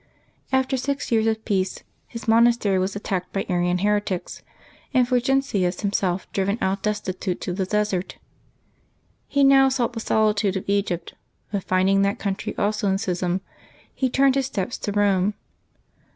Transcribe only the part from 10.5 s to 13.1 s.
of Egypt, but finding that country also in